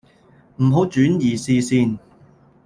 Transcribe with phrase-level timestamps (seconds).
[0.55, 1.99] 唔好轉移視線